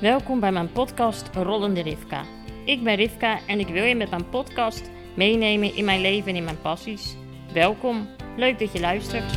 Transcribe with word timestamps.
Welkom 0.00 0.40
bij 0.40 0.52
mijn 0.52 0.72
podcast 0.72 1.30
Rollende 1.34 1.82
Rivka. 1.82 2.24
Ik 2.64 2.82
ben 2.82 2.94
Rivka 2.94 3.38
en 3.46 3.58
ik 3.58 3.66
wil 3.66 3.84
je 3.84 3.94
met 3.94 4.10
mijn 4.10 4.28
podcast 4.28 4.90
meenemen 5.14 5.74
in 5.74 5.84
mijn 5.84 6.00
leven 6.00 6.28
en 6.28 6.36
in 6.36 6.44
mijn 6.44 6.60
passies. 6.60 7.16
Welkom, 7.52 8.08
leuk 8.36 8.58
dat 8.58 8.72
je 8.72 8.80
luistert. 8.80 9.32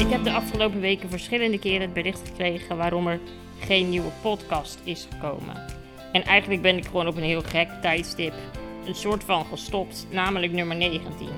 Ik 0.00 0.10
heb 0.10 0.24
de 0.24 0.32
afgelopen 0.32 0.80
weken 0.80 1.08
verschillende 1.08 1.58
keren 1.58 1.80
het 1.80 1.92
bericht 1.92 2.28
gekregen 2.28 2.76
waarom 2.76 3.06
er 3.06 3.20
geen 3.58 3.88
nieuwe 3.88 4.10
podcast 4.22 4.80
is 4.84 5.08
gekomen. 5.10 5.56
En 6.12 6.24
eigenlijk 6.24 6.62
ben 6.62 6.76
ik 6.76 6.84
gewoon 6.84 7.06
op 7.06 7.16
een 7.16 7.22
heel 7.22 7.42
gek 7.42 7.68
tijdstip 7.80 8.34
een 8.86 8.94
soort 8.94 9.24
van 9.24 9.44
gestopt, 9.44 10.06
namelijk 10.10 10.52
nummer 10.52 10.76
19. 10.76 11.28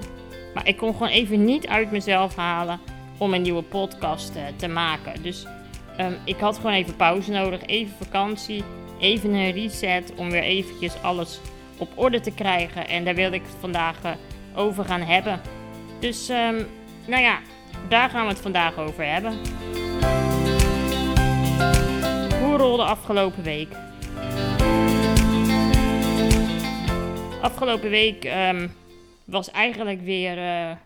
Maar 0.55 0.69
ik 0.69 0.77
kon 0.77 0.93
gewoon 0.93 1.09
even 1.09 1.45
niet 1.45 1.67
uit 1.67 1.91
mezelf 1.91 2.37
halen 2.37 2.81
om 3.19 3.35
een 3.35 3.43
nieuwe 3.43 3.63
podcast 3.63 4.37
eh, 4.37 4.43
te 4.57 4.69
maken. 4.69 5.23
Dus 5.23 5.47
Ehm, 5.97 6.13
ik 6.25 6.39
had 6.39 6.57
gewoon 6.57 6.73
even 6.73 6.97
pauze 6.97 7.31
nodig, 7.31 7.67
even 7.67 7.95
vakantie, 7.97 8.65
even 8.99 9.33
een 9.33 9.51
reset 9.51 10.13
om 10.17 10.31
weer 10.31 10.43
eventjes 10.43 11.03
alles 11.03 11.41
op 11.79 11.89
orde 11.95 12.21
te 12.21 12.31
krijgen. 12.31 12.89
En 12.89 13.05
daar 13.05 13.15
wilde 13.15 13.37
ik 13.37 13.43
het 13.43 13.57
vandaag 13.61 14.05
uh, 14.05 14.11
over 14.55 14.85
gaan 14.85 15.01
hebben. 15.01 15.41
Dus, 16.01 16.29
um, 16.29 16.67
nou 17.07 17.23
ja, 17.23 17.41
daar 17.89 18.11
gaan 18.11 18.23
we 18.23 18.33
het 18.33 18.41
vandaag 18.41 18.79
over 18.79 19.05
hebben. 19.05 19.33
Hoe 22.41 22.57
rolde 22.57 22.83
afgelopen 22.83 23.43
week? 23.43 23.69
Afgelopen 27.41 27.91
week 27.91 28.25
um, 28.25 28.73
was 29.25 29.51
eigenlijk 29.51 30.01
weer, 30.01 30.39
uh, 30.39 30.77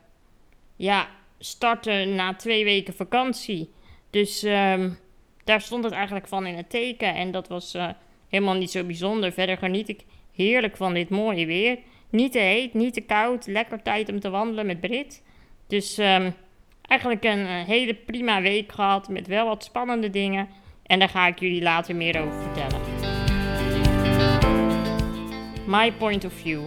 ja, 0.76 1.06
starten 1.38 2.14
na 2.14 2.34
twee 2.34 2.64
weken 2.64 2.94
vakantie. 2.94 3.70
Dus 4.10 4.42
um, 4.42 4.98
daar 5.44 5.60
stond 5.60 5.84
het 5.84 5.92
eigenlijk 5.92 6.26
van 6.28 6.46
in 6.46 6.56
het 6.56 6.70
teken. 6.70 7.14
En 7.14 7.30
dat 7.30 7.48
was 7.48 7.74
uh, 7.74 7.88
helemaal 8.28 8.54
niet 8.54 8.70
zo 8.70 8.84
bijzonder. 8.84 9.32
Verder 9.32 9.56
geniet 9.56 9.88
ik 9.88 10.04
heerlijk 10.32 10.76
van 10.76 10.94
dit 10.94 11.08
mooie 11.08 11.46
weer. 11.46 11.78
Niet 12.10 12.32
te 12.32 12.38
heet, 12.38 12.74
niet 12.74 12.94
te 12.94 13.00
koud. 13.00 13.46
Lekker 13.46 13.82
tijd 13.82 14.08
om 14.08 14.20
te 14.20 14.30
wandelen 14.30 14.66
met 14.66 14.80
Brit. 14.80 15.22
Dus 15.66 15.98
um, 15.98 16.34
eigenlijk 16.82 17.24
een 17.24 17.38
uh, 17.38 17.64
hele 17.64 17.94
prima 17.94 18.40
week 18.40 18.72
gehad. 18.72 19.08
Met 19.08 19.26
wel 19.26 19.46
wat 19.46 19.64
spannende 19.64 20.10
dingen. 20.10 20.48
En 20.86 20.98
daar 20.98 21.08
ga 21.08 21.26
ik 21.26 21.38
jullie 21.38 21.62
later 21.62 21.96
meer 21.96 22.20
over 22.20 22.42
vertellen. 22.42 22.80
My 25.66 25.92
point 25.92 26.24
of 26.24 26.32
view. 26.32 26.60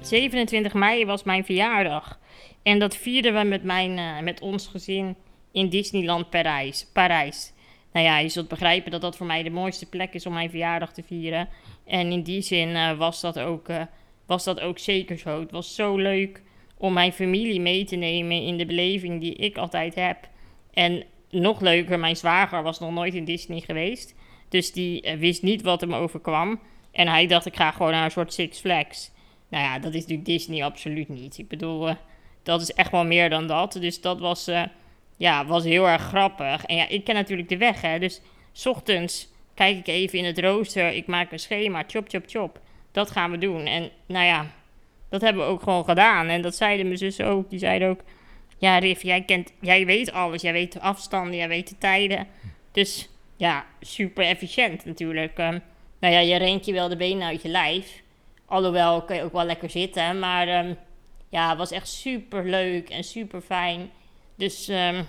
27 0.00 0.74
mei 0.74 1.06
was 1.06 1.22
mijn 1.22 1.44
verjaardag. 1.44 2.18
En 2.64 2.78
dat 2.78 2.96
vierden 2.96 3.34
we 3.34 3.42
met, 3.48 3.62
mijn, 3.62 3.98
uh, 3.98 4.20
met 4.20 4.40
ons 4.40 4.66
gezin 4.66 5.16
in 5.52 5.68
Disneyland 5.68 6.30
Parijs. 6.30 6.86
Parijs. 6.92 7.52
Nou 7.92 8.06
ja, 8.06 8.18
je 8.18 8.28
zult 8.28 8.48
begrijpen 8.48 8.90
dat 8.90 9.00
dat 9.00 9.16
voor 9.16 9.26
mij 9.26 9.42
de 9.42 9.50
mooiste 9.50 9.88
plek 9.88 10.14
is 10.14 10.26
om 10.26 10.32
mijn 10.32 10.50
verjaardag 10.50 10.92
te 10.92 11.02
vieren. 11.02 11.48
En 11.86 12.12
in 12.12 12.22
die 12.22 12.42
zin 12.42 12.68
uh, 12.68 12.98
was, 12.98 13.20
dat 13.20 13.38
ook, 13.38 13.68
uh, 13.68 13.82
was 14.26 14.44
dat 14.44 14.60
ook 14.60 14.78
zeker 14.78 15.18
zo. 15.18 15.40
Het 15.40 15.50
was 15.50 15.74
zo 15.74 15.96
leuk 15.96 16.42
om 16.78 16.92
mijn 16.92 17.12
familie 17.12 17.60
mee 17.60 17.84
te 17.84 17.96
nemen 17.96 18.42
in 18.42 18.56
de 18.56 18.66
beleving 18.66 19.20
die 19.20 19.34
ik 19.34 19.56
altijd 19.56 19.94
heb. 19.94 20.28
En 20.72 21.04
nog 21.30 21.60
leuker, 21.60 21.98
mijn 21.98 22.16
zwager 22.16 22.62
was 22.62 22.78
nog 22.78 22.92
nooit 22.92 23.14
in 23.14 23.24
Disney 23.24 23.60
geweest. 23.60 24.14
Dus 24.48 24.72
die 24.72 25.16
wist 25.18 25.42
niet 25.42 25.62
wat 25.62 25.80
hem 25.80 25.94
overkwam. 25.94 26.60
En 26.92 27.08
hij 27.08 27.26
dacht, 27.26 27.46
ik 27.46 27.56
ga 27.56 27.70
gewoon 27.70 27.92
naar 27.92 28.04
een 28.04 28.10
soort 28.10 28.32
Six 28.32 28.60
Flags. 28.60 29.10
Nou 29.48 29.64
ja, 29.64 29.78
dat 29.78 29.94
is 29.94 30.00
natuurlijk 30.00 30.28
Disney 30.28 30.64
absoluut 30.64 31.08
niet. 31.08 31.38
Ik 31.38 31.48
bedoel, 31.48 31.96
dat 32.44 32.60
is 32.60 32.72
echt 32.72 32.90
wel 32.90 33.04
meer 33.04 33.30
dan 33.30 33.46
dat. 33.46 33.72
Dus 33.72 34.00
dat 34.00 34.20
was, 34.20 34.48
uh, 34.48 34.62
ja, 35.16 35.46
was 35.46 35.64
heel 35.64 35.88
erg 35.88 36.02
grappig. 36.02 36.64
En 36.64 36.76
ja, 36.76 36.88
ik 36.88 37.04
ken 37.04 37.14
natuurlijk 37.14 37.48
de 37.48 37.56
weg, 37.56 37.80
hè. 37.80 37.98
Dus 37.98 38.20
s 38.52 38.66
ochtends 38.66 39.28
kijk 39.54 39.76
ik 39.76 39.86
even 39.86 40.18
in 40.18 40.24
het 40.24 40.38
rooster. 40.38 40.92
Ik 40.92 41.06
maak 41.06 41.32
een 41.32 41.38
schema, 41.38 41.84
chop, 41.86 42.08
chop, 42.08 42.24
chop. 42.26 42.60
Dat 42.92 43.10
gaan 43.10 43.30
we 43.30 43.38
doen. 43.38 43.66
En 43.66 43.90
nou 44.06 44.26
ja, 44.26 44.46
dat 45.08 45.20
hebben 45.20 45.44
we 45.44 45.50
ook 45.50 45.62
gewoon 45.62 45.84
gedaan. 45.84 46.28
En 46.28 46.42
dat 46.42 46.56
zeiden 46.56 46.86
mijn 46.86 46.98
zussen 46.98 47.26
ook. 47.26 47.50
Die 47.50 47.58
zeiden 47.58 47.88
ook, 47.88 48.00
ja 48.58 48.78
Riff, 48.78 49.02
jij, 49.02 49.22
kent, 49.22 49.52
jij 49.60 49.86
weet 49.86 50.12
alles. 50.12 50.42
Jij 50.42 50.52
weet 50.52 50.72
de 50.72 50.80
afstanden, 50.80 51.36
jij 51.36 51.48
weet 51.48 51.68
de 51.68 51.78
tijden. 51.78 52.26
Dus 52.72 53.08
ja, 53.36 53.64
super 53.80 54.24
efficiënt 54.24 54.84
natuurlijk. 54.84 55.38
Um, 55.38 55.62
nou 56.00 56.14
ja, 56.14 56.20
je 56.20 56.36
rent 56.36 56.64
je 56.66 56.72
wel 56.72 56.88
de 56.88 56.96
benen 56.96 57.26
uit 57.26 57.42
je 57.42 57.48
lijf. 57.48 58.02
Alhoewel 58.46 59.02
kun 59.02 59.16
je 59.16 59.22
ook 59.22 59.32
wel 59.32 59.44
lekker 59.44 59.70
zitten. 59.70 60.18
Maar 60.18 60.64
um, 60.64 60.76
ja, 61.34 61.48
het 61.48 61.58
was 61.58 61.70
echt 61.70 61.88
super 61.88 62.44
leuk 62.44 62.90
en 62.90 63.04
super 63.04 63.40
fijn. 63.40 63.90
Dus 64.36 64.68
um, 64.68 65.06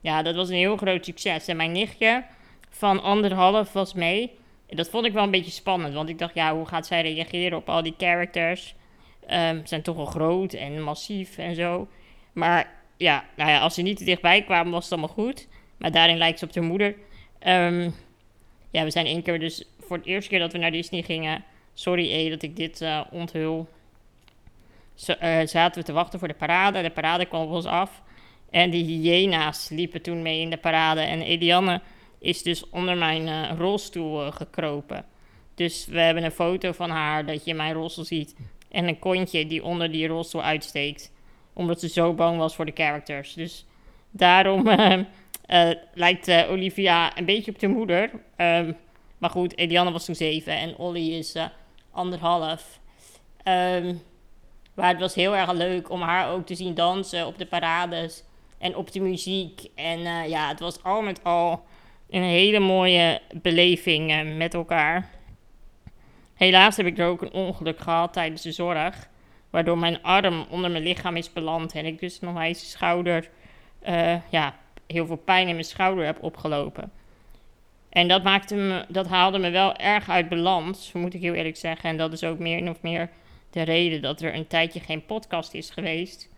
ja, 0.00 0.22
dat 0.22 0.34
was 0.34 0.48
een 0.48 0.54
heel 0.54 0.76
groot 0.76 1.04
succes. 1.04 1.46
En 1.46 1.56
mijn 1.56 1.72
nichtje 1.72 2.24
van 2.70 3.02
anderhalf 3.02 3.72
was 3.72 3.94
mee. 3.94 4.30
Dat 4.66 4.90
vond 4.90 5.06
ik 5.06 5.12
wel 5.12 5.22
een 5.22 5.30
beetje 5.30 5.50
spannend, 5.50 5.94
want 5.94 6.08
ik 6.08 6.18
dacht, 6.18 6.34
ja, 6.34 6.54
hoe 6.54 6.66
gaat 6.66 6.86
zij 6.86 7.02
reageren 7.02 7.58
op 7.58 7.68
al 7.68 7.82
die 7.82 7.94
characters? 7.98 8.74
Um, 9.22 9.60
ze 9.60 9.62
zijn 9.64 9.82
toch 9.82 9.96
wel 9.96 10.06
groot 10.06 10.52
en 10.52 10.82
massief 10.82 11.38
en 11.38 11.54
zo. 11.54 11.88
Maar 12.32 12.72
ja, 12.96 13.24
nou 13.36 13.50
ja, 13.50 13.58
als 13.58 13.74
ze 13.74 13.82
niet 13.82 13.96
te 13.96 14.04
dichtbij 14.04 14.42
kwamen, 14.42 14.72
was 14.72 14.84
het 14.84 14.92
allemaal 14.92 15.14
goed. 15.14 15.48
Maar 15.76 15.90
daarin 15.90 16.18
lijkt 16.18 16.38
ze 16.38 16.44
op 16.44 16.54
haar 16.54 16.64
moeder. 16.64 16.94
Um, 17.46 17.94
ja, 18.70 18.84
we 18.84 18.90
zijn 18.90 19.06
één 19.06 19.22
keer 19.22 19.38
dus 19.38 19.64
voor 19.80 19.96
het 19.96 20.06
eerste 20.06 20.30
keer 20.30 20.38
dat 20.38 20.52
we 20.52 20.58
naar 20.58 20.70
Disney 20.70 21.02
gingen. 21.02 21.44
Sorry, 21.74 22.30
dat 22.30 22.42
ik 22.42 22.56
dit 22.56 22.80
uh, 22.80 23.00
onthul 23.10 23.68
uh, 25.08 25.46
zaten 25.46 25.80
we 25.80 25.86
te 25.86 25.92
wachten 25.92 26.18
voor 26.18 26.28
de 26.28 26.34
parade. 26.34 26.82
De 26.82 26.90
parade 26.90 27.26
kwam 27.26 27.42
op 27.42 27.50
ons 27.50 27.64
af. 27.64 28.02
En 28.50 28.70
die 28.70 28.84
hyena's 28.84 29.68
liepen 29.68 30.02
toen 30.02 30.22
mee 30.22 30.40
in 30.40 30.50
de 30.50 30.56
parade. 30.56 31.00
En 31.00 31.22
Eliane 31.22 31.80
is 32.18 32.42
dus 32.42 32.68
onder 32.70 32.96
mijn 32.96 33.26
uh, 33.26 33.58
rolstoel 33.58 34.26
uh, 34.26 34.32
gekropen. 34.32 35.04
Dus 35.54 35.86
we 35.86 36.00
hebben 36.00 36.24
een 36.24 36.30
foto 36.30 36.72
van 36.72 36.90
haar 36.90 37.26
dat 37.26 37.44
je 37.44 37.54
mijn 37.54 37.72
rolstoel 37.72 38.04
ziet. 38.04 38.36
En 38.70 38.88
een 38.88 38.98
kontje 38.98 39.46
die 39.46 39.64
onder 39.64 39.92
die 39.92 40.06
rolstoel 40.06 40.42
uitsteekt. 40.42 41.12
Omdat 41.52 41.80
ze 41.80 41.88
zo 41.88 42.14
bang 42.14 42.38
was 42.38 42.54
voor 42.54 42.64
de 42.64 42.72
characters. 42.74 43.34
Dus 43.34 43.66
daarom 44.10 44.68
lijkt 45.94 46.30
Olivia 46.48 47.18
een 47.18 47.24
beetje 47.24 47.50
op 47.50 47.58
de 47.58 47.68
moeder. 47.68 48.10
Um, 48.36 48.76
maar 49.18 49.30
goed, 49.30 49.58
Eliane 49.58 49.92
was 49.92 50.04
toen 50.04 50.14
zeven 50.14 50.52
en 50.52 50.76
Olly 50.76 51.12
is 51.12 51.36
anderhalf. 51.90 52.80
Um, 53.44 54.02
maar 54.80 54.90
het 54.90 55.00
was 55.00 55.14
heel 55.14 55.36
erg 55.36 55.52
leuk 55.52 55.90
om 55.90 56.00
haar 56.00 56.30
ook 56.30 56.46
te 56.46 56.54
zien 56.54 56.74
dansen 56.74 57.26
op 57.26 57.38
de 57.38 57.46
parades 57.46 58.24
en 58.58 58.76
op 58.76 58.92
de 58.92 59.00
muziek. 59.00 59.66
En 59.74 59.98
uh, 59.98 60.28
ja, 60.28 60.48
het 60.48 60.60
was 60.60 60.82
al 60.82 61.02
met 61.02 61.24
al 61.24 61.64
een 62.10 62.22
hele 62.22 62.58
mooie 62.58 63.20
beleving 63.42 64.10
uh, 64.10 64.36
met 64.36 64.54
elkaar. 64.54 65.08
Helaas 66.34 66.76
heb 66.76 66.86
ik 66.86 66.98
er 66.98 67.06
ook 67.06 67.22
een 67.22 67.32
ongeluk 67.32 67.78
gehad 67.78 68.12
tijdens 68.12 68.42
de 68.42 68.52
zorg. 68.52 69.08
Waardoor 69.50 69.78
mijn 69.78 70.02
arm 70.02 70.46
onder 70.50 70.70
mijn 70.70 70.82
lichaam 70.82 71.16
is 71.16 71.32
beland. 71.32 71.74
En 71.74 71.86
ik 71.86 72.00
dus 72.00 72.20
nog 72.20 72.40
eens 72.40 72.70
schouder, 72.70 73.28
uh, 73.88 74.16
ja, 74.30 74.54
heel 74.86 75.06
veel 75.06 75.16
pijn 75.16 75.48
in 75.48 75.54
mijn 75.54 75.64
schouder 75.64 76.04
heb 76.04 76.22
opgelopen. 76.22 76.92
En 77.88 78.08
dat, 78.08 78.22
maakte 78.22 78.54
me, 78.54 78.84
dat 78.88 79.08
haalde 79.08 79.38
me 79.38 79.50
wel 79.50 79.76
erg 79.76 80.08
uit 80.08 80.28
balans, 80.28 80.92
moet 80.92 81.14
ik 81.14 81.20
heel 81.20 81.34
eerlijk 81.34 81.56
zeggen. 81.56 81.90
En 81.90 81.96
dat 81.96 82.12
is 82.12 82.24
ook 82.24 82.38
meer 82.38 82.70
of 82.70 82.82
meer 82.82 83.10
de 83.50 83.62
reden 83.62 84.02
dat 84.02 84.20
er 84.20 84.34
een 84.34 84.46
tijdje 84.46 84.80
geen 84.80 85.04
podcast 85.04 85.54
is 85.54 85.70
geweest. 85.70 86.28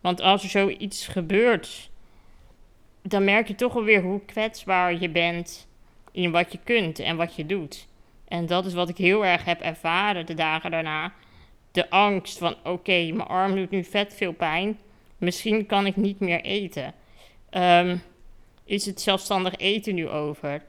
Want 0.00 0.20
als 0.20 0.42
er 0.42 0.48
zoiets 0.48 1.06
gebeurt, 1.06 1.90
dan 3.02 3.24
merk 3.24 3.48
je 3.48 3.54
toch 3.54 3.74
alweer 3.74 4.02
hoe 4.02 4.24
kwetsbaar 4.24 5.00
je 5.00 5.08
bent 5.08 5.68
in 6.12 6.30
wat 6.30 6.52
je 6.52 6.58
kunt 6.64 6.98
en 6.98 7.16
wat 7.16 7.34
je 7.34 7.46
doet. 7.46 7.86
En 8.28 8.46
dat 8.46 8.66
is 8.66 8.74
wat 8.74 8.88
ik 8.88 8.96
heel 8.96 9.24
erg 9.24 9.44
heb 9.44 9.60
ervaren 9.60 10.26
de 10.26 10.34
dagen 10.34 10.70
daarna. 10.70 11.12
De 11.72 11.90
angst 11.90 12.38
van: 12.38 12.56
oké, 12.64 13.10
mijn 13.12 13.28
arm 13.28 13.54
doet 13.54 13.70
nu 13.70 13.84
vet 13.84 14.14
veel 14.14 14.32
pijn. 14.32 14.78
Misschien 15.18 15.66
kan 15.66 15.86
ik 15.86 15.96
niet 15.96 16.20
meer 16.20 16.40
eten. 16.40 16.94
Um, 17.50 18.02
is 18.64 18.86
het 18.86 19.00
zelfstandig 19.00 19.56
eten 19.56 19.94
nu 19.94 20.08
over? 20.08 20.62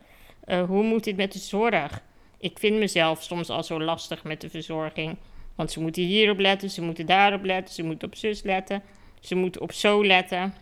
Uh, 0.45 0.63
hoe 0.63 0.83
moet 0.83 1.03
dit 1.03 1.15
met 1.15 1.31
de 1.31 1.39
zorg? 1.39 2.01
Ik 2.37 2.59
vind 2.59 2.77
mezelf 2.77 3.23
soms 3.23 3.49
al 3.49 3.63
zo 3.63 3.81
lastig 3.81 4.23
met 4.23 4.41
de 4.41 4.49
verzorging. 4.49 5.17
Want 5.59 5.71
ze 5.71 5.79
moeten 5.79 6.03
hierop 6.03 6.39
letten, 6.39 6.69
ze 6.69 6.81
moeten 6.81 7.05
daarop 7.05 7.43
letten, 7.43 7.73
ze 7.73 7.83
moeten 7.83 8.07
op 8.07 8.15
zus 8.15 8.41
letten, 8.43 8.83
ze 9.19 9.35
moeten 9.35 9.61
op 9.61 9.71
zo 9.71 10.05
letten. 10.05 10.53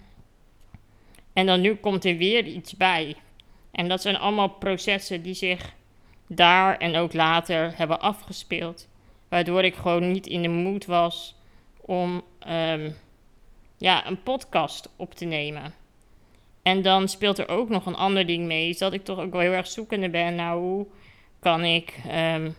En 1.34 1.46
dan 1.46 1.62
nu 1.62 1.76
komt 1.76 2.06
er 2.06 2.18
weer 2.18 2.46
iets 2.46 2.78
bij. 2.78 3.16
En 3.72 3.88
dat 3.88 4.02
zijn 4.02 4.18
allemaal 4.18 4.50
processen 4.50 5.22
die 5.22 5.34
zich 5.34 5.74
daar 6.28 6.78
en 6.78 6.96
ook 6.96 7.14
later 7.14 7.74
hebben 7.76 8.00
afgespeeld. 8.00 8.88
Waardoor 9.30 9.64
ik 9.64 9.76
gewoon 9.76 10.12
niet 10.12 10.28
in 10.28 10.42
de 10.42 10.48
moed 10.48 10.86
was 10.86 11.36
om 11.82 12.22
um, 12.50 12.96
ja, 13.78 14.08
een 14.08 14.24
podcast 14.24 14.90
op 14.96 15.14
te 15.14 15.26
nemen. 15.26 15.74
En 16.62 16.82
dan 16.82 17.08
speelt 17.08 17.38
er 17.38 17.50
ook 17.50 17.70
nog 17.70 17.86
een 17.86 17.96
ander 17.96 18.26
ding 18.26 18.46
mee. 18.46 18.70
Is 18.70 18.78
dat 18.78 18.94
ik 18.94 19.04
toch 19.04 19.20
ook 19.20 19.32
wel 19.32 19.42
heel 19.42 19.52
erg 19.52 19.68
zoekende 19.68 20.10
ben 20.10 20.36
naar 20.36 20.56
hoe 20.56 20.88
kan 21.40 21.64
ik 21.64 22.00
um, 22.12 22.56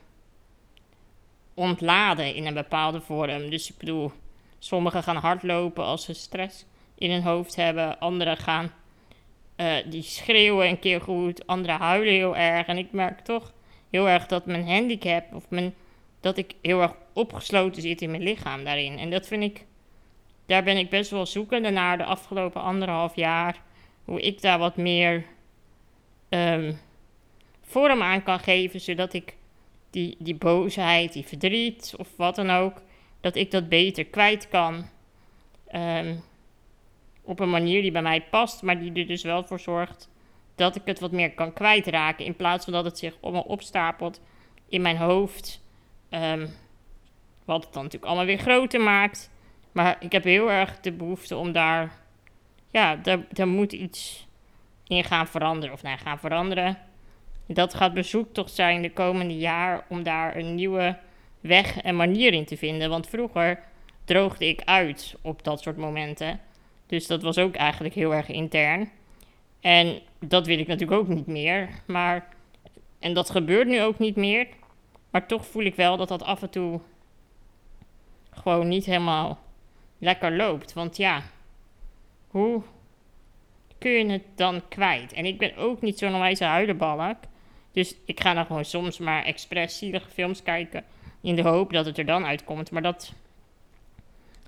ontladen 1.59 2.35
in 2.35 2.47
een 2.47 2.55
bepaalde 2.55 3.01
vorm. 3.01 3.51
Dus 3.51 3.71
ik 3.71 3.79
bedoel, 3.79 4.13
sommigen 4.59 5.03
gaan 5.03 5.17
hardlopen 5.17 5.85
als 5.85 6.05
ze 6.05 6.13
stress 6.13 6.65
in 6.95 7.11
hun 7.11 7.23
hoofd 7.23 7.57
hebben. 7.57 7.99
Anderen 7.99 8.37
gaan 8.37 8.73
eh, 9.57 9.75
die 9.87 10.03
schreeuwen 10.03 10.69
een 10.69 10.79
keer 10.79 11.01
goed, 11.01 11.47
anderen 11.47 11.81
huilen 11.81 12.15
heel 12.15 12.37
erg. 12.37 12.67
En 12.67 12.79
ik 12.79 12.93
merk 12.93 13.21
toch 13.21 13.53
heel 13.91 14.09
erg 14.09 14.27
dat 14.27 14.47
mijn 14.47 14.69
handicap, 14.69 15.35
of 15.35 15.51
mijn, 15.51 15.75
dat 16.21 16.37
ik 16.37 16.55
heel 16.63 16.83
erg 16.83 16.93
opgesloten 17.13 17.83
zit 17.83 18.03
in 18.03 18.11
mijn 18.11 18.23
lichaam 18.23 18.65
daarin. 18.65 18.99
En 18.99 19.11
dat 19.11 19.27
vind 19.27 19.43
ik, 19.43 19.65
daar 20.47 20.63
ben 20.63 20.77
ik 20.77 20.91
best 20.91 21.11
wel 21.11 21.27
zoekende 21.27 21.71
naar 21.71 21.99
de 21.99 22.05
afgelopen 22.05 22.63
anderhalf 22.63 23.17
jaar. 23.17 23.63
Hoe 24.05 24.21
ik 24.21 24.41
daar 24.41 24.59
wat 24.59 24.77
meer 24.77 25.25
um, 26.29 26.79
vorm 27.63 28.03
aan 28.03 28.23
kan 28.23 28.41
geven, 28.41 28.81
zodat 28.81 29.13
ik 29.13 29.37
die, 29.91 30.17
die 30.19 30.35
boosheid, 30.35 31.13
die 31.13 31.27
verdriet 31.27 31.95
of 31.97 32.09
wat 32.17 32.35
dan 32.35 32.51
ook, 32.51 32.83
dat 33.21 33.37
ik 33.37 33.51
dat 33.51 33.69
beter 33.69 34.05
kwijt 34.05 34.49
kan. 34.49 34.89
Ehm, 35.67 36.17
op 37.23 37.41
een 37.41 37.51
manier 37.51 37.83
die 37.83 37.93
bij 37.93 38.03
mij 38.03 38.23
past, 38.23 38.63
maar 38.63 38.81
die 38.81 38.93
er 38.93 39.07
dus 39.07 39.23
wel 39.23 39.45
voor 39.45 39.61
zorgt 39.61 40.09
dat 40.55 40.77
ik 40.77 40.83
het 40.85 41.01
wat 41.01 41.13
meer 41.13 41.33
kan 41.35 41.53
kwijtraken. 41.53 42.25
In 42.25 42.37
plaats 42.37 42.65
van 42.65 42.73
dat 42.73 42.85
het 42.85 42.99
zich 42.99 43.17
allemaal 43.21 43.43
opstapelt 43.43 44.21
in 44.69 44.83
mijn 44.83 44.97
hoofd. 44.97 45.61
Um, 46.11 46.49
wat 47.45 47.65
het 47.65 47.73
dan 47.73 47.83
natuurlijk 47.83 48.11
allemaal 48.11 48.27
weer 48.27 48.39
groter 48.39 48.81
maakt. 48.81 49.31
Maar 49.73 49.97
ik 50.01 50.13
heb 50.13 50.25
heel 50.25 50.51
erg 50.51 50.81
de 50.81 50.93
behoefte 50.93 51.37
om 51.37 51.53
daar. 51.53 51.93
Ja, 52.71 52.97
daar, 52.97 53.27
daar 53.33 53.49
moet 53.49 53.73
iets 53.73 54.27
in 54.87 55.05
gaan 55.05 55.27
veranderen. 55.27 55.75
Of 55.75 55.83
nou, 55.83 55.99
gaan 55.99 56.19
veranderen. 56.19 56.79
Dat 57.55 57.75
gaat 57.75 57.93
mijn 57.93 58.05
zoektocht 58.05 58.55
zijn 58.55 58.83
de 58.83 58.91
komende 58.93 59.37
jaar 59.39 59.85
om 59.89 60.03
daar 60.03 60.37
een 60.37 60.55
nieuwe 60.55 60.97
weg 61.41 61.81
en 61.81 61.97
manier 61.97 62.33
in 62.33 62.45
te 62.45 62.57
vinden. 62.57 62.91
Want 62.91 63.09
vroeger 63.09 63.63
droogde 64.05 64.49
ik 64.49 64.63
uit 64.65 65.15
op 65.23 65.45
dat 65.45 65.61
soort 65.61 65.77
momenten. 65.77 66.41
Dus 66.87 67.07
dat 67.07 67.23
was 67.23 67.39
ook 67.39 67.55
eigenlijk 67.55 67.95
heel 67.95 68.15
erg 68.15 68.29
intern. 68.29 68.91
En 69.61 70.01
dat 70.19 70.47
wil 70.47 70.59
ik 70.59 70.67
natuurlijk 70.67 71.01
ook 71.01 71.09
niet 71.09 71.27
meer. 71.27 71.69
Maar, 71.87 72.29
en 72.99 73.15
dat 73.15 73.31
gebeurt 73.31 73.69
nu 73.69 73.83
ook 73.83 73.99
niet 73.99 74.17
meer. 74.17 74.47
Maar 75.11 75.27
toch 75.27 75.47
voel 75.47 75.65
ik 75.65 75.75
wel 75.75 75.97
dat 75.97 76.09
dat 76.09 76.23
af 76.23 76.43
en 76.43 76.51
toe 76.51 76.81
gewoon 78.31 78.69
niet 78.69 78.85
helemaal 78.85 79.39
lekker 79.99 80.37
loopt. 80.37 80.73
Want 80.73 80.97
ja, 80.97 81.23
hoe 82.29 82.63
kun 83.79 83.91
je 83.91 84.11
het 84.11 84.25
dan 84.35 84.63
kwijt? 84.69 85.13
En 85.13 85.25
ik 85.25 85.39
ben 85.39 85.57
ook 85.57 85.81
niet 85.81 85.99
zo'n 85.99 86.19
wijze 86.19 86.45
huilenbalk. 86.45 87.17
Dus 87.73 87.95
ik 88.05 88.21
ga 88.21 88.35
dan 88.35 88.47
gewoon 88.47 88.65
soms 88.65 88.99
maar 88.99 89.25
expres 89.25 89.79
zielige 89.79 90.11
films 90.11 90.43
kijken. 90.43 90.85
In 91.21 91.37
de 91.37 91.43
hoop 91.43 91.73
dat 91.73 91.87
het 91.87 91.99
er 91.99 92.07
dan 92.07 92.27
uitkomt. 92.27 92.71
Maar 92.71 92.83
dat, 92.83 93.13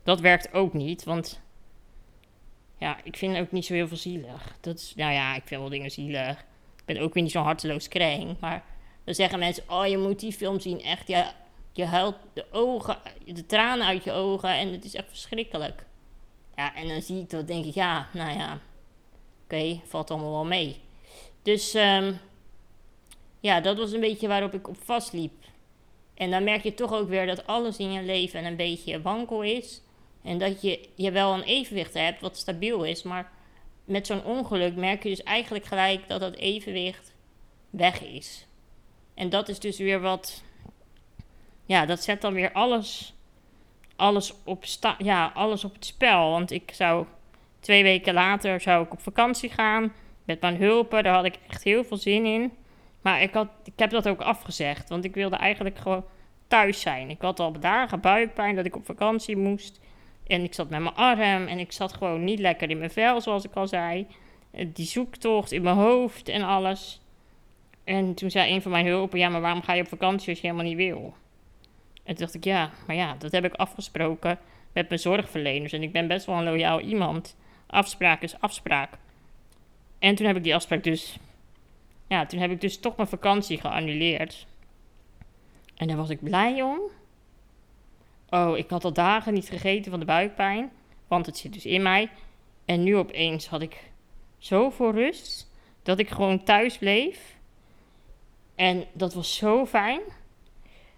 dat 0.02 0.20
werkt 0.20 0.52
ook 0.52 0.72
niet. 0.72 1.04
Want 1.04 1.40
ja, 2.78 2.96
ik 3.02 3.16
vind 3.16 3.36
ook 3.36 3.52
niet 3.52 3.64
zo 3.66 3.74
heel 3.74 3.88
veel 3.88 3.96
zielig. 3.96 4.56
Dat 4.60 4.78
is, 4.78 4.92
nou 4.96 5.12
ja, 5.12 5.34
ik 5.34 5.42
vind 5.44 5.60
wel 5.60 5.70
dingen 5.70 5.90
zielig. 5.90 6.38
Ik 6.76 6.84
ben 6.84 6.98
ook 6.98 7.14
weer 7.14 7.22
niet 7.22 7.32
zo'n 7.32 7.42
harteloos 7.42 7.88
kring. 7.88 8.36
Maar 8.40 8.64
dan 9.04 9.14
zeggen 9.14 9.38
mensen: 9.38 9.64
Oh, 9.68 9.86
je 9.86 9.98
moet 9.98 10.20
die 10.20 10.32
film 10.32 10.60
zien. 10.60 10.82
Echt, 10.82 11.08
ja, 11.08 11.34
je 11.72 11.84
huilt 11.84 12.16
de 12.32 12.46
ogen, 12.50 12.98
de 13.24 13.46
tranen 13.46 13.86
uit 13.86 14.04
je 14.04 14.12
ogen. 14.12 14.50
En 14.50 14.72
het 14.72 14.84
is 14.84 14.94
echt 14.94 15.08
verschrikkelijk. 15.08 15.86
Ja, 16.56 16.74
en 16.74 16.88
dan 16.88 17.02
zie 17.02 17.20
ik 17.20 17.30
dat, 17.30 17.46
denk 17.46 17.64
ik: 17.64 17.74
Ja, 17.74 18.08
nou 18.12 18.38
ja, 18.38 18.58
oké, 19.44 19.80
valt 19.86 20.10
allemaal 20.10 20.32
wel 20.32 20.44
mee. 20.44 20.80
Dus 21.42 21.74
um, 21.74 22.18
ja, 23.40 23.60
dat 23.60 23.78
was 23.78 23.92
een 23.92 24.00
beetje 24.00 24.28
waarop 24.28 24.54
ik 24.54 24.68
op 24.68 24.76
vastliep. 24.84 25.32
En 26.14 26.30
dan 26.30 26.44
merk 26.44 26.62
je 26.62 26.74
toch 26.74 26.92
ook 26.92 27.08
weer 27.08 27.26
dat 27.26 27.46
alles 27.46 27.76
in 27.76 27.92
je 27.92 28.02
leven 28.02 28.44
een 28.44 28.56
beetje 28.56 29.02
wankel 29.02 29.42
is. 29.42 29.82
En 30.22 30.38
dat 30.38 30.62
je, 30.62 30.88
je 30.94 31.10
wel 31.10 31.34
een 31.34 31.42
evenwicht 31.42 31.94
hebt 31.94 32.20
wat 32.20 32.36
stabiel 32.36 32.84
is. 32.84 33.02
Maar 33.02 33.32
met 33.84 34.06
zo'n 34.06 34.24
ongeluk 34.24 34.76
merk 34.76 35.02
je 35.02 35.08
dus 35.08 35.22
eigenlijk 35.22 35.64
gelijk 35.64 36.08
dat 36.08 36.20
dat 36.20 36.34
evenwicht 36.34 37.14
weg 37.70 38.02
is. 38.02 38.46
En 39.14 39.28
dat 39.28 39.48
is 39.48 39.58
dus 39.58 39.78
weer 39.78 40.00
wat. 40.00 40.42
Ja, 41.66 41.86
dat 41.86 42.02
zet 42.02 42.20
dan 42.20 42.34
weer 42.34 42.52
alles, 42.52 43.14
alles, 43.96 44.34
op, 44.44 44.64
sta, 44.64 44.94
ja, 44.98 45.30
alles 45.34 45.64
op 45.64 45.74
het 45.74 45.84
spel. 45.84 46.30
Want 46.30 46.50
ik 46.50 46.70
zou 46.74 47.06
twee 47.60 47.82
weken 47.82 48.14
later 48.14 48.60
zou 48.60 48.84
ik 48.84 48.92
op 48.92 49.00
vakantie 49.00 49.50
gaan 49.50 49.92
met 50.24 50.40
mijn 50.40 50.56
hulpen. 50.56 51.02
Daar 51.02 51.14
had 51.14 51.24
ik 51.24 51.38
echt 51.48 51.62
heel 51.62 51.84
veel 51.84 51.96
zin 51.96 52.26
in. 52.26 52.52
Maar 53.00 53.22
ik, 53.22 53.34
had, 53.34 53.48
ik 53.64 53.78
heb 53.78 53.90
dat 53.90 54.08
ook 54.08 54.20
afgezegd, 54.20 54.88
want 54.88 55.04
ik 55.04 55.14
wilde 55.14 55.36
eigenlijk 55.36 55.78
gewoon 55.78 56.04
thuis 56.48 56.80
zijn. 56.80 57.10
Ik 57.10 57.20
had 57.20 57.40
al 57.40 57.60
dagen 57.60 58.00
buikpijn 58.00 58.56
dat 58.56 58.64
ik 58.64 58.76
op 58.76 58.84
vakantie 58.84 59.36
moest. 59.36 59.80
En 60.26 60.42
ik 60.44 60.54
zat 60.54 60.70
met 60.70 60.80
mijn 60.80 60.94
arm 60.94 61.46
en 61.46 61.58
ik 61.58 61.72
zat 61.72 61.92
gewoon 61.92 62.24
niet 62.24 62.38
lekker 62.38 62.70
in 62.70 62.78
mijn 62.78 62.90
vel, 62.90 63.20
zoals 63.20 63.44
ik 63.44 63.54
al 63.54 63.66
zei. 63.66 64.06
Eh, 64.50 64.66
die 64.72 64.86
zoektocht 64.86 65.52
in 65.52 65.62
mijn 65.62 65.76
hoofd 65.76 66.28
en 66.28 66.42
alles. 66.42 67.00
En 67.84 68.14
toen 68.14 68.30
zei 68.30 68.54
een 68.54 68.62
van 68.62 68.70
mijn 68.70 68.86
hulpen, 68.86 69.18
ja, 69.18 69.28
maar 69.28 69.40
waarom 69.40 69.62
ga 69.62 69.72
je 69.72 69.82
op 69.82 69.88
vakantie 69.88 70.28
als 70.28 70.40
je 70.40 70.46
helemaal 70.46 70.68
niet 70.68 70.76
wil? 70.76 71.14
En 71.94 72.14
toen 72.14 72.24
dacht 72.24 72.34
ik, 72.34 72.44
ja, 72.44 72.70
maar 72.86 72.96
ja, 72.96 73.14
dat 73.18 73.32
heb 73.32 73.44
ik 73.44 73.54
afgesproken 73.54 74.38
met 74.72 74.88
mijn 74.88 75.00
zorgverleners. 75.00 75.72
En 75.72 75.82
ik 75.82 75.92
ben 75.92 76.08
best 76.08 76.26
wel 76.26 76.36
een 76.36 76.44
loyaal 76.44 76.80
iemand. 76.80 77.36
Afspraak 77.66 78.22
is 78.22 78.40
afspraak. 78.40 78.98
En 79.98 80.14
toen 80.14 80.26
heb 80.26 80.36
ik 80.36 80.42
die 80.42 80.54
afspraak 80.54 80.82
dus 80.82 81.18
ja, 82.10 82.26
toen 82.26 82.40
heb 82.40 82.50
ik 82.50 82.60
dus 82.60 82.78
toch 82.78 82.96
mijn 82.96 83.08
vakantie 83.08 83.60
geannuleerd. 83.60 84.46
En 85.76 85.88
daar 85.88 85.96
was 85.96 86.10
ik 86.10 86.22
blij 86.22 86.62
om. 86.62 86.80
Oh, 88.30 88.56
ik 88.56 88.70
had 88.70 88.84
al 88.84 88.92
dagen 88.92 89.34
niet 89.34 89.48
gegeten 89.48 89.90
van 89.90 90.00
de 90.00 90.06
buikpijn. 90.06 90.70
Want 91.08 91.26
het 91.26 91.38
zit 91.38 91.52
dus 91.52 91.66
in 91.66 91.82
mij. 91.82 92.10
En 92.64 92.82
nu 92.82 92.96
opeens 92.96 93.46
had 93.46 93.62
ik 93.62 93.90
zoveel 94.38 94.92
rust. 94.92 95.50
Dat 95.82 95.98
ik 95.98 96.08
gewoon 96.08 96.44
thuis 96.44 96.78
bleef. 96.78 97.36
En 98.54 98.84
dat 98.92 99.14
was 99.14 99.36
zo 99.36 99.66
fijn. 99.66 100.00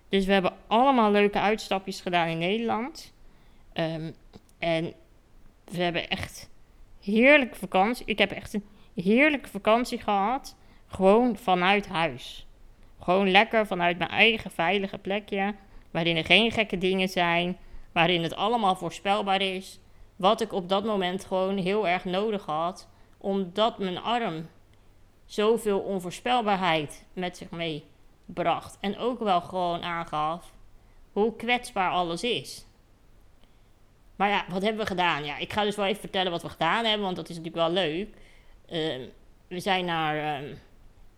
Dus 0.08 0.24
we 0.24 0.32
hebben 0.32 0.56
allemaal 0.66 1.10
leuke 1.10 1.40
uitstapjes 1.40 2.00
gedaan 2.00 2.28
in 2.28 2.38
Nederland. 2.38 3.12
Um, 3.74 4.14
en 4.58 4.92
we 5.64 5.82
hebben 5.82 6.08
echt 6.08 6.50
heerlijke 7.00 7.56
vakantie. 7.56 8.06
Ik 8.06 8.18
heb 8.18 8.30
echt 8.30 8.54
een 8.54 8.64
heerlijke 8.94 9.48
vakantie 9.48 9.98
gehad. 9.98 10.56
Gewoon 10.92 11.36
vanuit 11.36 11.88
huis. 11.88 12.46
Gewoon 13.00 13.30
lekker 13.30 13.66
vanuit 13.66 13.98
mijn 13.98 14.10
eigen 14.10 14.50
veilige 14.50 14.98
plekje. 14.98 15.54
Waarin 15.90 16.16
er 16.16 16.24
geen 16.24 16.50
gekke 16.50 16.78
dingen 16.78 17.08
zijn. 17.08 17.58
Waarin 17.92 18.22
het 18.22 18.34
allemaal 18.34 18.76
voorspelbaar 18.76 19.40
is. 19.40 19.80
Wat 20.16 20.40
ik 20.40 20.52
op 20.52 20.68
dat 20.68 20.84
moment 20.84 21.24
gewoon 21.24 21.56
heel 21.56 21.88
erg 21.88 22.04
nodig 22.04 22.44
had. 22.44 22.88
Omdat 23.18 23.78
mijn 23.78 23.98
arm 23.98 24.48
zoveel 25.24 25.78
onvoorspelbaarheid 25.78 27.04
met 27.12 27.36
zich 27.36 27.48
meebracht. 27.50 28.78
En 28.80 28.98
ook 28.98 29.18
wel 29.18 29.40
gewoon 29.40 29.82
aangaf 29.82 30.52
hoe 31.12 31.36
kwetsbaar 31.36 31.90
alles 31.90 32.22
is. 32.22 32.64
Maar 34.16 34.28
ja, 34.28 34.44
wat 34.48 34.62
hebben 34.62 34.80
we 34.80 34.86
gedaan? 34.86 35.24
Ja, 35.24 35.38
ik 35.38 35.52
ga 35.52 35.62
dus 35.62 35.76
wel 35.76 35.86
even 35.86 36.00
vertellen 36.00 36.32
wat 36.32 36.42
we 36.42 36.48
gedaan 36.48 36.84
hebben, 36.84 37.04
want 37.04 37.16
dat 37.16 37.28
is 37.28 37.36
natuurlijk 37.36 37.64
wel 37.64 37.84
leuk. 37.84 38.08
Uh, 38.70 39.08
we 39.48 39.60
zijn 39.60 39.84
naar 39.84 40.42
uh, 40.42 40.48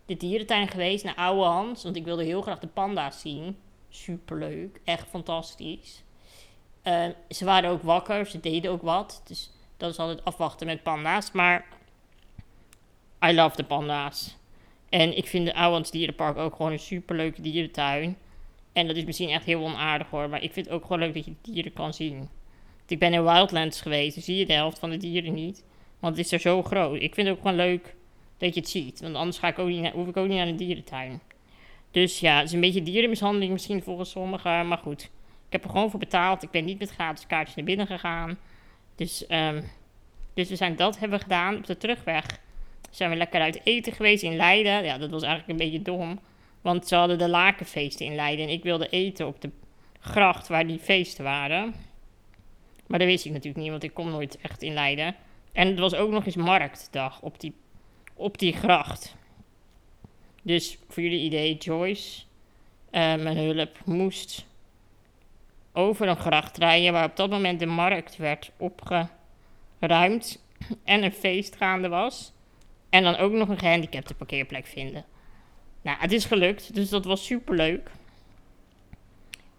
de 0.05 0.17
dierentuin 0.17 0.67
geweest 0.67 1.03
naar 1.03 1.15
Oude 1.15 1.43
Hans. 1.43 1.83
Want 1.83 1.95
ik 1.95 2.03
wilde 2.03 2.23
heel 2.23 2.41
graag 2.41 2.59
de 2.59 2.67
panda's 2.67 3.21
zien. 3.21 3.57
Superleuk. 3.89 4.79
Echt 4.83 5.07
fantastisch. 5.09 6.03
Uh, 6.83 7.05
ze 7.29 7.45
waren 7.45 7.69
ook 7.69 7.81
wakker. 7.81 8.25
Ze 8.25 8.39
deden 8.39 8.71
ook 8.71 8.81
wat. 8.81 9.21
Dus 9.27 9.51
dat 9.77 9.91
is 9.91 9.97
altijd 9.97 10.25
afwachten 10.25 10.67
met 10.67 10.83
panda's. 10.83 11.31
Maar 11.31 11.65
I 13.25 13.33
love 13.33 13.55
de 13.55 13.63
panda's. 13.63 14.37
En 14.89 15.17
ik 15.17 15.27
vind 15.27 15.45
de 15.45 15.55
Oude 15.55 15.73
Hans 15.73 15.91
Dierenpark 15.91 16.37
ook 16.37 16.55
gewoon 16.55 16.71
een 16.71 16.79
superleuke 16.79 17.41
dierentuin. 17.41 18.17
En 18.73 18.87
dat 18.87 18.95
is 18.95 19.03
misschien 19.05 19.29
echt 19.29 19.45
heel 19.45 19.63
onaardig 19.63 20.09
hoor. 20.09 20.29
Maar 20.29 20.43
ik 20.43 20.53
vind 20.53 20.65
het 20.65 20.75
ook 20.75 20.81
gewoon 20.81 20.99
leuk 20.99 21.13
dat 21.13 21.25
je 21.25 21.33
dieren 21.41 21.73
kan 21.73 21.93
zien. 21.93 22.29
Ik 22.87 22.99
ben 22.99 23.13
in 23.13 23.23
Wildlands 23.23 23.81
geweest. 23.81 24.15
Dan 24.15 24.23
zie 24.23 24.37
je 24.37 24.45
de 24.45 24.53
helft 24.53 24.79
van 24.79 24.89
de 24.89 24.97
dieren 24.97 25.33
niet. 25.33 25.63
Want 25.99 26.17
het 26.17 26.25
is 26.25 26.31
er 26.31 26.39
zo 26.39 26.63
groot. 26.63 27.01
Ik 27.01 27.13
vind 27.13 27.27
het 27.27 27.35
ook 27.35 27.41
gewoon 27.41 27.57
leuk 27.57 27.95
dat 28.37 28.53
je 28.53 28.59
het 28.59 28.69
ziet. 28.69 28.99
Want 28.99 29.15
anders 29.15 29.37
ga 29.37 29.47
ik 29.47 29.59
ook 29.59 29.67
niet, 29.67 29.91
hoef 29.91 30.07
ik 30.07 30.17
ook 30.17 30.27
niet 30.27 30.37
naar 30.37 30.45
de 30.45 30.55
dierentuin. 30.55 31.21
Dus 31.91 32.19
ja, 32.19 32.37
het 32.37 32.47
is 32.47 32.53
een 32.53 32.61
beetje 32.61 32.83
dierenmishandeling 32.83 33.51
misschien 33.51 33.83
volgens 33.83 34.09
sommigen. 34.09 34.67
Maar 34.67 34.77
goed, 34.77 35.01
ik 35.45 35.51
heb 35.51 35.63
er 35.63 35.69
gewoon 35.69 35.89
voor 35.89 35.99
betaald. 35.99 36.43
Ik 36.43 36.51
ben 36.51 36.65
niet 36.65 36.79
met 36.79 36.89
gratis 36.89 37.27
kaartjes 37.27 37.55
naar 37.55 37.65
binnen 37.65 37.87
gegaan. 37.87 38.37
Dus, 38.95 39.25
um, 39.29 39.63
dus 40.33 40.49
we 40.49 40.55
zijn 40.55 40.75
dat 40.75 40.99
hebben 40.99 41.19
gedaan. 41.19 41.55
Op 41.55 41.65
de 41.65 41.77
terugweg 41.77 42.39
zijn 42.89 43.09
we 43.09 43.15
lekker 43.15 43.41
uit 43.41 43.61
eten 43.63 43.93
geweest 43.93 44.23
in 44.23 44.35
Leiden. 44.35 44.83
Ja, 44.83 44.97
dat 44.97 45.09
was 45.09 45.23
eigenlijk 45.23 45.51
een 45.51 45.65
beetje 45.65 45.81
dom. 45.81 46.19
Want 46.61 46.87
ze 46.87 46.95
hadden 46.95 47.17
de 47.17 47.29
lakenfeesten 47.29 48.05
in 48.05 48.15
Leiden. 48.15 48.45
En 48.45 48.51
ik 48.51 48.63
wilde 48.63 48.89
eten 48.89 49.27
op 49.27 49.41
de 49.41 49.49
gracht 49.99 50.47
waar 50.47 50.67
die 50.67 50.79
feesten 50.79 51.23
waren. 51.23 51.73
Maar 52.87 52.99
dat 52.99 53.07
wist 53.07 53.25
ik 53.25 53.31
natuurlijk 53.31 53.63
niet, 53.63 53.71
want 53.71 53.83
ik 53.83 53.93
kom 53.93 54.09
nooit 54.09 54.37
echt 54.41 54.61
in 54.61 54.73
Leiden. 54.73 55.15
En 55.51 55.67
het 55.67 55.79
was 55.79 55.95
ook 55.95 56.11
nog 56.11 56.25
eens 56.25 56.35
marktdag 56.35 57.21
op 57.21 57.39
die 57.39 57.53
op 58.15 58.37
die 58.37 58.53
gracht. 58.53 59.15
Dus 60.41 60.77
voor 60.89 61.03
jullie 61.03 61.23
idee, 61.23 61.57
Joyce, 61.57 62.21
uh, 62.91 63.01
mijn 63.15 63.37
hulp, 63.37 63.77
moest 63.85 64.45
over 65.73 66.07
een 66.07 66.17
gracht 66.17 66.57
rijden 66.57 66.93
waar 66.93 67.05
op 67.05 67.15
dat 67.15 67.29
moment 67.29 67.59
de 67.59 67.65
markt 67.65 68.17
werd 68.17 68.51
opgeruimd 68.57 70.43
en 70.83 71.03
een 71.03 71.11
feest 71.11 71.55
gaande 71.55 71.87
was. 71.87 72.33
En 72.89 73.03
dan 73.03 73.15
ook 73.15 73.31
nog 73.31 73.49
een 73.49 73.59
gehandicapte 73.59 74.13
parkeerplek 74.13 74.65
vinden. 74.65 75.05
Nou, 75.81 75.97
het 75.99 76.11
is 76.11 76.25
gelukt, 76.25 76.75
dus 76.75 76.89
dat 76.89 77.05
was 77.05 77.25
super 77.25 77.55
leuk. 77.55 77.89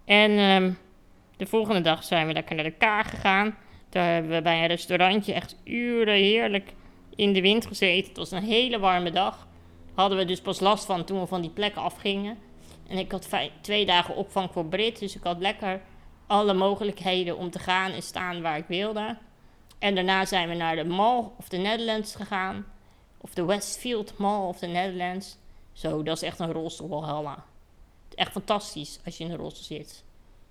En 0.05 0.31
ehm, 0.31 0.73
de 1.37 1.47
volgende 1.47 1.81
dag 1.81 2.05
zijn 2.05 2.27
we 2.27 2.33
lekker 2.33 2.55
naar 2.55 2.65
de 2.65 2.71
Kaag 2.71 3.11
gegaan. 3.11 3.57
Daar 3.89 4.13
hebben 4.13 4.31
we 4.33 4.43
bij 4.43 4.61
een 4.61 4.67
restaurantje 4.67 5.33
echt 5.33 5.57
uren 5.65 6.15
heerlijk 6.15 6.73
in 7.17 7.33
de 7.33 7.41
wind 7.41 7.67
gezeten. 7.67 8.09
Het 8.09 8.17
was 8.17 8.31
een 8.31 8.43
hele 8.43 8.79
warme 8.79 9.11
dag. 9.11 9.47
Hadden 9.95 10.19
we 10.19 10.25
dus 10.25 10.41
pas 10.41 10.61
last 10.61 10.85
van 10.85 11.05
toen 11.05 11.21
we 11.21 11.27
van 11.27 11.41
die 11.41 11.51
plek 11.51 11.77
afgingen. 11.77 12.39
En 12.87 12.99
ik 12.99 13.13
had 13.13 13.29
twee 13.61 13.87
dagen 13.87 14.17
opvang 14.17 14.53
voor 14.53 14.65
Brit, 14.65 14.99
dus 14.99 15.17
ik 15.17 15.23
had 15.23 15.39
lekker 15.39 15.81
alle 16.27 16.55
mogelijkheden 16.55 17.37
om 17.37 17.51
te 17.51 17.59
gaan 17.59 17.93
en 17.93 18.03
staan 18.03 18.43
waar 18.43 18.57
ik 18.57 18.67
wilde. 18.69 19.17
En 19.79 19.95
daarna 19.95 20.25
zijn 20.25 20.49
we 20.49 20.55
naar 20.55 20.77
de 20.77 20.85
Mall 20.85 21.25
of 21.39 21.49
the 21.49 21.57
Netherlands 21.57 22.15
gegaan. 22.15 22.67
Of 23.19 23.35
de 23.35 23.45
Westfield 23.45 24.19
Mall 24.19 24.49
of 24.49 24.59
the 24.59 24.67
Netherlands. 24.67 25.37
Zo, 25.73 26.03
dat 26.03 26.17
is 26.17 26.23
echt 26.23 26.39
een 26.39 26.53
rolstoelhalla. 26.53 27.45
Echt 28.15 28.33
fantastisch 28.33 28.99
als 29.05 29.19
je 29.19 29.25
in 29.25 29.31
de 29.31 29.37
rolstoel 29.37 29.79
zit. 29.79 30.05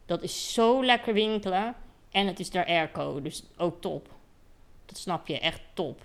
Dat 0.06 0.22
is 0.22 0.54
zo 0.54 0.86
lekker 0.86 1.14
winkelen. 1.14 1.76
En 2.12 2.28
het 2.28 2.40
is 2.40 2.50
daar 2.50 2.66
airco, 2.66 3.22
dus 3.22 3.44
ook 3.58 3.82
top. 3.82 4.10
Dat 4.86 4.98
snap 4.98 5.28
je, 5.28 5.40
echt 5.40 5.62
top. 5.74 6.02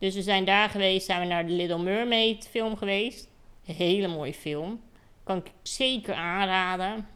Dus 0.00 0.14
we 0.14 0.22
zijn 0.22 0.44
daar 0.44 0.68
geweest, 0.68 1.06
zijn 1.06 1.20
we 1.20 1.26
naar 1.26 1.46
de 1.46 1.52
Little 1.52 1.78
Mermaid 1.78 2.48
film 2.48 2.76
geweest. 2.76 3.28
Hele 3.64 4.08
mooie 4.08 4.34
film. 4.34 4.80
Kan 5.24 5.36
ik 5.36 5.50
zeker 5.62 6.14
aanraden. 6.14 7.08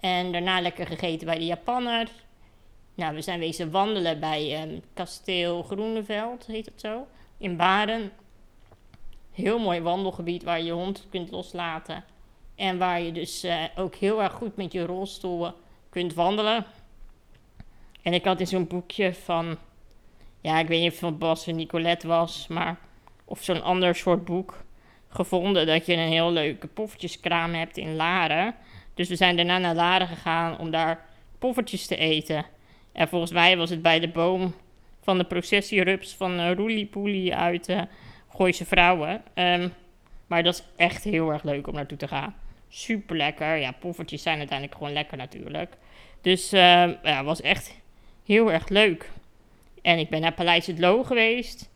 En 0.00 0.32
daarna 0.32 0.60
lekker 0.60 0.86
gegeten 0.86 1.26
bij 1.26 1.38
de 1.38 1.44
Japanner. 1.44 2.08
Nou, 2.94 3.14
we 3.14 3.20
zijn 3.20 3.38
wezen 3.38 3.70
wandelen 3.70 4.20
bij 4.20 4.62
um, 4.62 4.82
Kasteel 4.94 5.62
Groeneveld, 5.62 6.46
heet 6.46 6.64
het 6.64 6.80
zo. 6.80 7.06
In 7.38 7.56
Baren. 7.56 8.12
Heel 9.32 9.58
mooi 9.58 9.80
wandelgebied 9.80 10.42
waar 10.42 10.58
je 10.58 10.64
je 10.64 10.72
hond 10.72 11.06
kunt 11.10 11.30
loslaten. 11.30 12.04
En 12.54 12.78
waar 12.78 13.00
je 13.00 13.12
dus 13.12 13.44
uh, 13.44 13.64
ook 13.76 13.94
heel 13.94 14.22
erg 14.22 14.32
goed 14.32 14.56
met 14.56 14.72
je 14.72 14.86
rolstoel 14.86 15.52
kunt 15.88 16.14
wandelen. 16.14 16.66
En 18.02 18.12
ik 18.12 18.24
had 18.24 18.40
in 18.40 18.46
zo'n 18.46 18.66
boekje 18.66 19.14
van, 19.14 19.58
ja, 20.40 20.58
ik 20.58 20.68
weet 20.68 20.80
niet 20.80 20.92
of 20.92 21.00
het 21.00 21.00
van 21.00 21.18
Bas 21.18 21.46
en 21.46 21.56
Nicolette 21.56 22.06
was, 22.06 22.46
maar 22.46 22.78
of 23.24 23.42
zo'n 23.42 23.62
ander 23.62 23.94
soort 23.94 24.24
boek 24.24 24.64
gevonden 25.08 25.66
dat 25.66 25.86
je 25.86 25.92
een 25.92 26.08
heel 26.08 26.32
leuke 26.32 26.66
poffertjeskraam 26.66 27.54
hebt 27.54 27.76
in 27.76 27.96
Laren. 27.96 28.54
Dus 28.94 29.08
we 29.08 29.16
zijn 29.16 29.36
daarna 29.36 29.58
naar 29.58 29.74
Laren 29.74 30.08
gegaan 30.08 30.58
om 30.58 30.70
daar 30.70 31.06
poffertjes 31.38 31.86
te 31.86 31.96
eten. 31.96 32.46
En 32.92 33.08
volgens 33.08 33.32
mij 33.32 33.56
was 33.56 33.70
het 33.70 33.82
bij 33.82 34.00
de 34.00 34.08
boom 34.08 34.54
van 35.02 35.18
de 35.18 35.24
processierups 35.24 36.14
van 36.14 36.40
uh, 36.40 36.52
Roelie 36.52 36.86
Poelie 36.86 37.34
uit 37.34 37.68
uh, 37.68 37.82
Gooise 38.28 38.64
Vrouwen. 38.64 39.22
Um, 39.34 39.72
maar 40.26 40.42
dat 40.42 40.54
is 40.54 40.62
echt 40.76 41.04
heel 41.04 41.32
erg 41.32 41.42
leuk 41.42 41.66
om 41.66 41.74
naartoe 41.74 41.98
te 41.98 42.08
gaan. 42.08 42.34
Super 42.68 43.16
lekker. 43.16 43.56
Ja, 43.56 43.72
poffertjes 43.72 44.22
zijn 44.22 44.38
uiteindelijk 44.38 44.78
gewoon 44.78 44.92
lekker 44.92 45.16
natuurlijk. 45.16 45.76
Dus 46.20 46.52
uh, 46.52 46.60
ja, 47.02 47.24
was 47.24 47.40
echt 47.40 47.80
heel 48.24 48.52
erg 48.52 48.68
leuk. 48.68 49.10
En 49.82 49.98
ik 49.98 50.08
ben 50.08 50.20
naar 50.20 50.34
Paleis 50.34 50.66
het 50.66 50.78
Loo 50.78 51.02
geweest. 51.02 51.70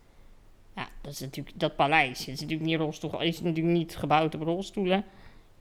Ja, 0.76 0.88
dat 1.00 1.12
is 1.12 1.20
natuurlijk 1.20 1.60
dat 1.60 1.76
paleis. 1.76 2.18
Het 2.18 2.28
is 2.28 2.40
natuurlijk 2.40 2.68
niet, 2.70 2.78
rolstoel, 2.78 3.20
is 3.20 3.40
natuurlijk 3.40 3.74
niet 3.74 3.96
gebouwd 3.96 4.34
op 4.34 4.42
rolstoelen. 4.42 5.04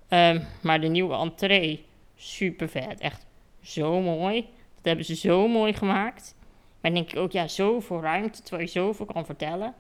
Um, 0.10 0.46
maar 0.62 0.82
de 0.82 0.88
nieuwe 0.88 1.16
entree, 1.16 1.86
super 2.16 2.70
vet. 2.70 3.00
Echt 3.00 3.26
zo 3.62 4.02
mooi. 4.02 4.42
Dat 4.76 4.86
hebben 4.86 5.06
ze 5.06 5.16
zo 5.16 5.48
mooi 5.48 5.74
gemaakt. 5.74 6.36
Maar 6.82 6.94
denk 6.94 7.12
ik 7.12 7.18
ook, 7.18 7.32
ja, 7.32 7.48
zoveel 7.48 8.02
ruimte, 8.02 8.42
terwijl 8.42 8.64
je 8.64 8.72
zoveel 8.72 9.06
kan 9.06 9.26
vertellen. 9.26 9.74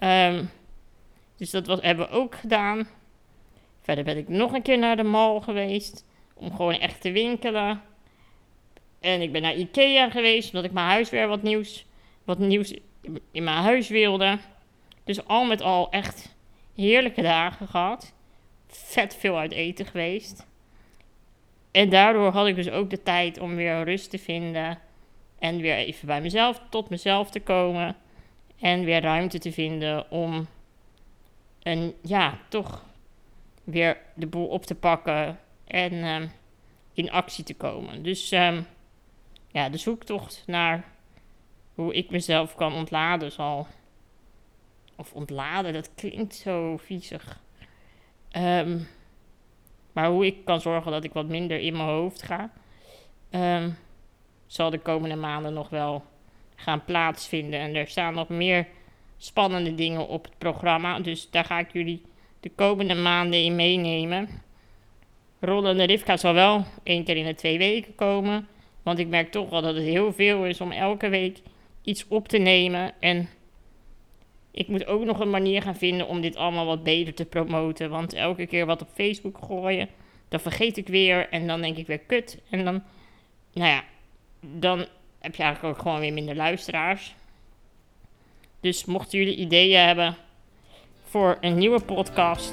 Um, 0.00 0.50
dus 1.36 1.50
dat 1.50 1.66
wat, 1.66 1.82
hebben 1.82 2.08
we 2.08 2.14
ook 2.14 2.34
gedaan. 2.34 2.88
Verder 3.80 4.04
ben 4.04 4.16
ik 4.16 4.28
nog 4.28 4.52
een 4.52 4.62
keer 4.62 4.78
naar 4.78 4.96
de 4.96 5.02
mall 5.02 5.40
geweest. 5.40 6.04
Om 6.34 6.54
gewoon 6.54 6.74
echt 6.74 7.00
te 7.00 7.10
winkelen. 7.10 7.82
En 9.00 9.20
ik 9.20 9.32
ben 9.32 9.42
naar 9.42 9.54
Ikea 9.54 10.10
geweest, 10.10 10.46
omdat 10.46 10.64
ik 10.64 10.72
mijn 10.72 10.86
huis 10.86 11.10
weer 11.10 11.28
wat 11.28 11.42
nieuws, 11.42 11.86
wat 12.26 12.38
nieuws 12.38 12.74
in 13.30 13.44
mijn 13.44 13.62
huis 13.62 13.88
wilde. 13.88 14.38
Dus 15.04 15.24
al 15.26 15.44
met 15.44 15.62
al 15.62 15.90
echt 15.90 16.34
heerlijke 16.74 17.22
dagen 17.22 17.68
gehad. 17.68 18.14
Vet 18.66 19.14
veel 19.14 19.38
uit 19.38 19.52
eten 19.52 19.86
geweest. 19.86 20.46
En 21.70 21.88
daardoor 21.88 22.32
had 22.32 22.46
ik 22.46 22.54
dus 22.54 22.70
ook 22.70 22.90
de 22.90 23.02
tijd 23.02 23.38
om 23.38 23.54
weer 23.54 23.84
rust 23.84 24.10
te 24.10 24.18
vinden. 24.18 24.78
En 25.38 25.60
weer 25.60 25.76
even 25.76 26.06
bij 26.06 26.20
mezelf, 26.20 26.60
tot 26.70 26.88
mezelf 26.88 27.30
te 27.30 27.40
komen. 27.40 27.96
En 28.60 28.84
weer 28.84 29.00
ruimte 29.00 29.38
te 29.38 29.52
vinden 29.52 30.10
om 30.10 30.46
en 31.66 31.94
ja, 32.02 32.38
toch 32.48 32.84
weer 33.64 33.98
de 34.14 34.26
boel 34.26 34.46
op 34.46 34.66
te 34.66 34.74
pakken 34.74 35.40
en 35.64 35.92
um, 35.92 36.30
in 36.92 37.10
actie 37.10 37.44
te 37.44 37.54
komen. 37.54 38.02
Dus 38.02 38.32
um, 38.32 38.66
ja, 39.52 39.68
de 39.68 39.76
zoektocht 39.76 40.42
naar 40.46 40.84
hoe 41.76 41.94
ik 41.94 42.10
mezelf 42.10 42.54
kan 42.54 42.72
ontladen 42.72 43.32
zal. 43.32 43.66
Of 44.96 45.12
ontladen, 45.12 45.72
dat 45.72 45.94
klinkt 45.94 46.34
zo 46.34 46.76
viezig. 46.76 47.40
Um, 48.36 48.88
maar 49.92 50.08
hoe 50.08 50.26
ik 50.26 50.44
kan 50.44 50.60
zorgen 50.60 50.92
dat 50.92 51.04
ik 51.04 51.12
wat 51.12 51.26
minder 51.26 51.58
in 51.58 51.72
mijn 51.72 51.88
hoofd 51.88 52.22
ga, 52.22 52.50
zal 54.46 54.70
de 54.70 54.78
komende 54.78 55.16
maanden 55.16 55.52
nog 55.52 55.68
wel 55.68 56.04
gaan 56.54 56.84
plaatsvinden. 56.84 57.60
En 57.60 57.74
er 57.74 57.88
staan 57.88 58.14
nog 58.14 58.28
meer 58.28 58.66
spannende 59.16 59.74
dingen 59.74 60.08
op 60.08 60.24
het 60.24 60.38
programma. 60.38 61.00
Dus 61.00 61.30
daar 61.30 61.44
ga 61.44 61.58
ik 61.58 61.72
jullie 61.72 62.02
de 62.40 62.50
komende 62.54 62.94
maanden 62.94 63.42
in 63.42 63.54
meenemen. 63.54 64.28
Rollende 65.40 65.84
Rivka 65.84 66.16
zal 66.16 66.34
wel 66.34 66.64
één 66.82 67.04
keer 67.04 67.16
in 67.16 67.24
de 67.24 67.34
twee 67.34 67.58
weken 67.58 67.94
komen. 67.94 68.48
Want 68.82 68.98
ik 68.98 69.08
merk 69.08 69.30
toch 69.30 69.50
wel 69.50 69.62
dat 69.62 69.74
het 69.74 69.84
heel 69.84 70.12
veel 70.12 70.44
is 70.44 70.60
om 70.60 70.72
elke 70.72 71.08
week 71.08 71.38
iets 71.86 72.08
op 72.08 72.28
te 72.28 72.38
nemen. 72.38 72.92
En 73.00 73.28
ik 74.50 74.68
moet 74.68 74.86
ook 74.86 75.04
nog 75.04 75.20
een 75.20 75.30
manier 75.30 75.62
gaan 75.62 75.76
vinden 75.76 76.06
om 76.06 76.20
dit 76.20 76.36
allemaal 76.36 76.66
wat 76.66 76.82
beter 76.82 77.14
te 77.14 77.24
promoten. 77.24 77.90
Want 77.90 78.12
elke 78.12 78.46
keer 78.46 78.66
wat 78.66 78.82
op 78.82 78.88
Facebook 78.94 79.38
gooien, 79.44 79.88
dan 80.28 80.40
vergeet 80.40 80.76
ik 80.76 80.88
weer. 80.88 81.28
En 81.28 81.46
dan 81.46 81.60
denk 81.60 81.76
ik 81.76 81.86
weer 81.86 81.98
kut. 81.98 82.38
En 82.50 82.64
dan, 82.64 82.82
nou 83.52 83.70
ja, 83.70 83.84
dan 84.40 84.86
heb 85.18 85.34
je 85.34 85.42
eigenlijk 85.42 85.76
ook 85.76 85.82
gewoon 85.82 86.00
weer 86.00 86.12
minder 86.12 86.36
luisteraars. 86.36 87.14
Dus 88.60 88.84
mochten 88.84 89.18
jullie 89.18 89.36
ideeën 89.36 89.86
hebben 89.86 90.16
voor 91.04 91.38
een 91.40 91.58
nieuwe 91.58 91.80
podcast, 91.80 92.52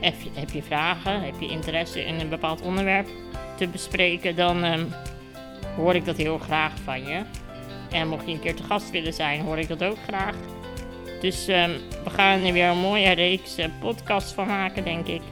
heb 0.00 0.14
je, 0.20 0.30
heb 0.32 0.50
je 0.50 0.62
vragen, 0.62 1.22
heb 1.22 1.40
je 1.40 1.48
interesse 1.48 2.04
in 2.04 2.20
een 2.20 2.28
bepaald 2.28 2.62
onderwerp 2.62 3.08
te 3.56 3.68
bespreken, 3.68 4.36
dan 4.36 4.64
um, 4.64 4.92
hoor 5.76 5.94
ik 5.94 6.04
dat 6.04 6.16
heel 6.16 6.38
graag 6.38 6.78
van 6.78 7.04
je. 7.06 7.22
En 7.90 8.08
mocht 8.08 8.26
je 8.26 8.32
een 8.32 8.40
keer 8.40 8.54
te 8.54 8.62
gast 8.62 8.90
willen 8.90 9.12
zijn, 9.12 9.40
hoor 9.40 9.58
ik 9.58 9.68
dat 9.68 9.84
ook 9.84 9.98
graag. 10.06 10.34
Dus 11.20 11.48
um, 11.48 11.72
we 12.04 12.10
gaan 12.10 12.42
er 12.42 12.52
weer 12.52 12.68
een 12.68 12.78
mooie 12.78 13.10
reeks 13.10 13.58
uh, 13.58 13.66
podcasts 13.80 14.32
van 14.32 14.46
maken, 14.46 14.84
denk 14.84 15.06
ik. 15.06 15.22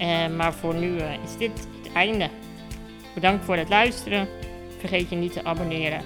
Uh, 0.00 0.26
maar 0.26 0.54
voor 0.54 0.74
nu 0.74 0.88
uh, 0.88 1.12
is 1.24 1.36
dit 1.38 1.68
het 1.82 1.92
einde. 1.92 2.28
Bedankt 3.14 3.44
voor 3.44 3.56
het 3.56 3.68
luisteren. 3.68 4.28
Vergeet 4.78 5.10
je 5.10 5.16
niet 5.16 5.32
te 5.32 5.44
abonneren. 5.44 6.02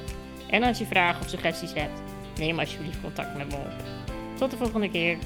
En 0.50 0.62
als 0.62 0.78
je 0.78 0.87
vragen 0.87 1.23
of 1.23 1.28
suggesties 1.28 1.73
hebt, 1.73 2.00
neem 2.38 2.59
alsjeblieft 2.59 3.00
contact 3.00 3.37
met 3.37 3.49
me 3.49 3.54
op. 3.54 3.73
Tot 4.38 4.50
de 4.50 4.56
volgende 4.56 4.90
keer. 4.90 5.18